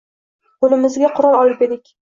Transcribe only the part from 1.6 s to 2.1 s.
edik.